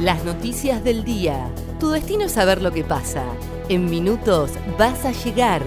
Las 0.00 0.26
noticias 0.26 0.84
del 0.84 1.04
día. 1.04 1.50
Tu 1.80 1.88
destino 1.88 2.24
es 2.24 2.32
saber 2.32 2.60
lo 2.60 2.70
que 2.70 2.84
pasa. 2.84 3.24
En 3.70 3.88
minutos 3.88 4.50
vas 4.78 5.06
a 5.06 5.12
llegar. 5.12 5.62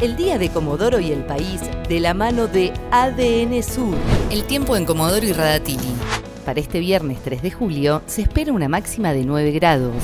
El 0.00 0.16
día 0.16 0.36
de 0.36 0.48
Comodoro 0.48 0.98
y 0.98 1.12
el 1.12 1.24
país 1.24 1.60
de 1.88 2.00
la 2.00 2.12
mano 2.12 2.48
de 2.48 2.72
ADN 2.90 3.62
Sur. 3.62 3.94
El 4.32 4.42
tiempo 4.44 4.76
en 4.76 4.84
Comodoro 4.84 5.24
y 5.24 5.32
Radatili. 5.32 5.94
Para 6.44 6.58
este 6.58 6.80
viernes 6.80 7.20
3 7.22 7.40
de 7.40 7.52
julio 7.52 8.02
se 8.06 8.22
espera 8.22 8.52
una 8.52 8.68
máxima 8.68 9.12
de 9.12 9.24
9 9.24 9.52
grados. 9.52 9.94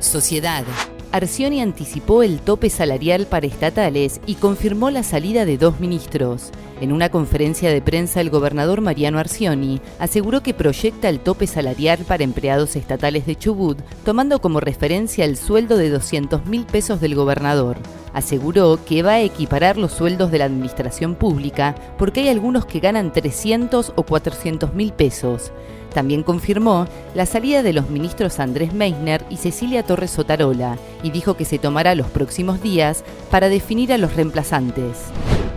Sociedad. 0.00 0.64
Arcioni 1.10 1.62
anticipó 1.62 2.22
el 2.22 2.40
tope 2.40 2.68
salarial 2.68 3.24
para 3.24 3.46
estatales 3.46 4.20
y 4.26 4.34
confirmó 4.34 4.90
la 4.90 5.02
salida 5.02 5.46
de 5.46 5.56
dos 5.56 5.80
ministros. 5.80 6.50
En 6.84 6.92
una 6.92 7.08
conferencia 7.08 7.70
de 7.70 7.80
prensa, 7.80 8.20
el 8.20 8.28
gobernador 8.28 8.82
Mariano 8.82 9.18
Arcioni 9.18 9.80
aseguró 9.98 10.42
que 10.42 10.52
proyecta 10.52 11.08
el 11.08 11.18
tope 11.18 11.46
salarial 11.46 12.00
para 12.00 12.24
empleados 12.24 12.76
estatales 12.76 13.24
de 13.24 13.36
Chubut, 13.36 13.78
tomando 14.04 14.38
como 14.42 14.60
referencia 14.60 15.24
el 15.24 15.38
sueldo 15.38 15.78
de 15.78 15.88
200 15.88 16.44
mil 16.44 16.66
pesos 16.66 17.00
del 17.00 17.14
gobernador. 17.14 17.78
Aseguró 18.12 18.78
que 18.84 19.02
va 19.02 19.12
a 19.12 19.22
equiparar 19.22 19.78
los 19.78 19.92
sueldos 19.92 20.30
de 20.30 20.36
la 20.36 20.44
administración 20.44 21.14
pública 21.14 21.74
porque 21.96 22.20
hay 22.20 22.28
algunos 22.28 22.66
que 22.66 22.80
ganan 22.80 23.14
300 23.14 23.94
o 23.96 24.02
400 24.02 24.74
mil 24.74 24.92
pesos. 24.92 25.52
También 25.94 26.22
confirmó 26.22 26.86
la 27.14 27.24
salida 27.24 27.62
de 27.62 27.72
los 27.72 27.88
ministros 27.88 28.38
Andrés 28.40 28.74
Meissner 28.74 29.24
y 29.30 29.38
Cecilia 29.38 29.84
Torres 29.84 30.10
Sotarola 30.10 30.76
y 31.02 31.12
dijo 31.12 31.34
que 31.34 31.46
se 31.46 31.58
tomará 31.58 31.94
los 31.94 32.08
próximos 32.08 32.60
días 32.62 33.04
para 33.30 33.48
definir 33.48 33.90
a 33.90 33.96
los 33.96 34.14
reemplazantes. 34.14 34.98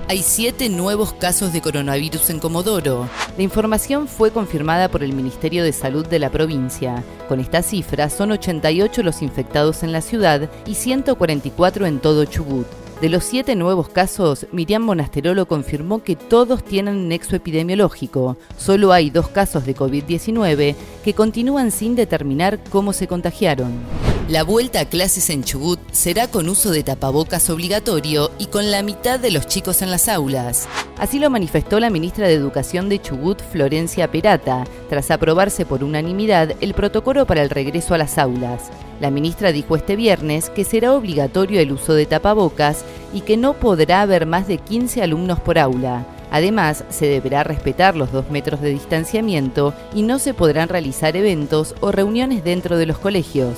Hay 0.10 0.24
siete 0.24 0.70
nuevos 0.70 1.12
casos 1.12 1.52
de 1.52 1.60
coronavirus 1.60 2.30
en 2.30 2.40
Comodoro. 2.40 3.10
La 3.36 3.44
información 3.44 4.08
fue 4.08 4.32
confirmada 4.32 4.88
por 4.88 5.04
el 5.04 5.12
Ministerio 5.12 5.66
de 5.66 5.74
Salud 5.74 6.08
de 6.08 6.18
la 6.18 6.30
provincia. 6.30 7.04
Con 7.28 7.42
esta 7.42 7.62
cifra 7.62 8.10
son 8.10 8.32
88 8.32 9.04
los 9.04 9.22
infectados 9.22 9.84
en 9.84 9.92
la 9.92 10.00
ciudad 10.00 10.50
y 10.66 10.76
144 10.76 11.86
en 11.86 12.00
todo 12.00 12.24
Chubut. 12.24 12.68
De 13.02 13.10
los 13.10 13.26
siete 13.26 13.54
nuevos 13.58 13.90
casos, 13.90 14.48
Miriam 14.54 14.84
Monasterolo 14.84 15.46
confirmó 15.46 16.02
que 16.02 16.16
todos 16.16 16.64
tienen 16.64 17.10
nexo 17.10 17.36
epidemiológico. 17.36 18.38
Solo 18.58 18.94
hay 18.94 19.10
dos 19.10 19.28
casos 19.28 19.66
de 19.66 19.76
COVID-19 19.76 20.76
que 21.04 21.14
continúan 21.14 21.70
sin 21.70 21.96
determinar 21.96 22.64
cómo 22.72 22.94
se 22.94 23.08
contagiaron. 23.08 23.74
La 24.28 24.44
vuelta 24.44 24.82
a 24.82 24.86
clases 24.86 25.30
en 25.30 25.42
Chubut 25.46 25.80
será 25.94 26.28
con 26.28 26.50
uso 26.50 26.72
de 26.72 26.84
tapabocas 26.84 27.50
obligatorio 27.50 28.30
y 28.38 28.48
con 28.48 28.72
la 28.72 28.84
mitad 28.84 29.22
de 29.22 29.32
los 29.32 29.48
chicos 29.48 29.82
en 29.82 29.90
las 29.90 30.10
aulas. 30.10 30.68
Así 30.98 31.18
lo 31.18 31.30
manifestó 31.30 31.80
la 31.80 31.90
ministra 31.90 32.28
de 32.28 32.34
Educación 32.34 32.90
de 32.90 33.02
Chubut, 33.02 33.42
Florencia 33.42 34.12
Perata, 34.12 34.66
tras 34.90 35.12
aprobarse 35.12 35.66
por 35.66 35.82
unanimidad 35.82 36.56
el 36.60 36.74
protocolo 36.74 37.26
para 37.26 37.42
el 37.42 37.50
regreso 37.50 37.94
a 37.94 37.98
las 37.98 38.18
aulas. 38.18 38.70
La 39.00 39.12
ministra 39.12 39.54
dijo 39.54 39.78
este 39.78 39.96
viernes 39.96 40.50
que 40.50 40.66
será 40.66 40.94
obligatorio 40.94 41.62
el 41.62 41.72
uso 41.72 41.94
de 41.94 42.06
tapabocas 42.06 42.84
y 43.14 43.22
que 43.22 43.38
no 43.38 43.54
podrá 43.54 44.02
haber 44.02 44.26
más 44.26 44.46
de 44.46 44.58
15 44.58 45.04
alumnos 45.04 45.40
por 45.40 45.58
aula. 45.58 46.06
Además, 46.32 46.84
se 46.90 47.06
deberá 47.06 47.46
respetar 47.46 47.96
los 47.96 48.12
dos 48.12 48.30
metros 48.30 48.60
de 48.60 48.72
distanciamiento 48.72 49.74
y 49.96 50.02
no 50.02 50.20
se 50.20 50.34
podrán 50.34 50.68
realizar 50.68 51.16
eventos 51.16 51.76
o 51.80 51.94
reuniones 51.94 52.44
dentro 52.44 52.78
de 52.78 52.88
los 52.88 52.98
colegios. 52.98 53.56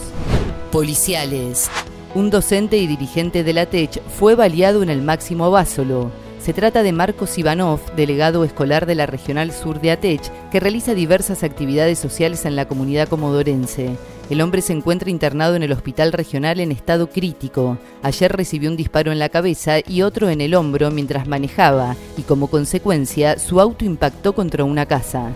Policiales. 0.72 1.68
Un 2.14 2.30
docente 2.30 2.78
y 2.78 2.86
dirigente 2.86 3.44
de 3.44 3.54
la 3.54 3.66
TECH 3.66 4.02
fue 4.04 4.36
baleado 4.36 4.84
en 4.84 4.92
el 4.92 5.02
Máximo 5.02 5.50
Básolo. 5.50 6.12
Se 6.40 6.54
trata 6.54 6.84
de 6.84 6.92
Marcos 6.92 7.40
Ivanov, 7.40 7.80
delegado 7.96 8.44
escolar 8.44 8.86
de 8.86 8.94
la 8.94 9.08
Regional 9.08 9.52
Sur 9.52 9.82
de 9.82 9.90
ATECH, 9.90 10.30
que 10.52 10.60
realiza 10.60 10.94
diversas 10.94 11.42
actividades 11.42 11.98
sociales 11.98 12.46
en 12.46 12.56
la 12.56 12.68
comunidad 12.68 13.08
comodorense. 13.08 13.96
El 14.30 14.42
hombre 14.42 14.62
se 14.62 14.74
encuentra 14.74 15.10
internado 15.10 15.56
en 15.56 15.64
el 15.64 15.72
hospital 15.72 16.12
regional 16.12 16.60
en 16.60 16.72
estado 16.72 17.10
crítico. 17.10 17.80
Ayer 18.04 18.32
recibió 18.32 18.70
un 18.70 18.78
disparo 18.78 19.12
en 19.12 19.18
la 19.18 19.30
cabeza 19.30 19.80
y 19.80 20.04
otro 20.04 20.30
en 20.30 20.40
el 20.40 20.54
hombro 20.54 20.92
mientras 20.92 21.28
manejaba, 21.28 21.96
y 22.16 22.22
como 22.22 22.46
consecuencia 22.46 23.40
su 23.40 23.60
auto 23.60 23.86
impactó 23.86 24.36
contra 24.36 24.66
una 24.66 24.86
casa. 24.86 25.32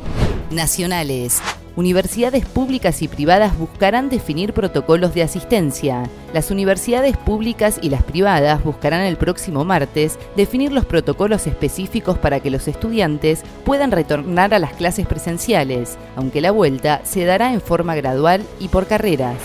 Nacionales 0.51 1.41
universidades 1.75 2.45
públicas 2.45 3.01
y 3.01 3.07
privadas 3.07 3.57
buscarán 3.57 4.09
definir 4.09 4.53
protocolos 4.53 5.13
de 5.13 5.23
asistencia. 5.23 6.03
Las 6.33 6.51
universidades 6.51 7.17
públicas 7.17 7.79
y 7.81 7.89
las 7.89 8.03
privadas 8.03 8.63
buscarán 8.63 9.01
el 9.01 9.17
próximo 9.17 9.65
martes 9.65 10.19
definir 10.35 10.71
los 10.71 10.85
protocolos 10.85 11.47
específicos 11.47 12.17
para 12.17 12.39
que 12.39 12.51
los 12.51 12.67
estudiantes 12.67 13.43
puedan 13.65 13.91
retornar 13.91 14.53
a 14.53 14.59
las 14.59 14.73
clases 14.73 15.07
presenciales, 15.07 15.97
aunque 16.15 16.41
la 16.41 16.51
vuelta 16.51 17.01
se 17.03 17.25
dará 17.25 17.53
en 17.53 17.61
forma 17.61 17.95
gradual 17.95 18.43
y 18.59 18.67
por 18.67 18.87
carreras. 18.87 19.37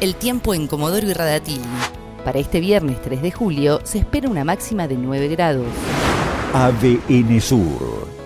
El 0.00 0.14
tiempo 0.14 0.54
en 0.54 0.66
Comodoro 0.66 1.08
y 1.08 1.12
Radatili. 1.12 1.62
Para 2.24 2.38
este 2.38 2.60
viernes 2.60 3.00
3 3.00 3.22
de 3.22 3.32
julio 3.32 3.80
se 3.84 3.98
espera 3.98 4.28
una 4.28 4.44
máxima 4.44 4.86
de 4.86 4.96
9 4.96 5.28
grados. 5.28 5.66
ADN 6.52 7.40
Sur, 7.40 8.08